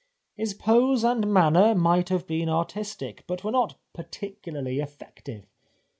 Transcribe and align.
His 0.33 0.55
pose 0.55 1.03
and 1.03 1.31
manner 1.31 1.75
might 1.75 2.09
have 2.09 2.25
been 2.25 2.49
artistic, 2.49 3.23
but 3.27 3.43
were 3.43 3.51
not 3.51 3.77
particularly 3.93 4.79
effective. 4.79 5.45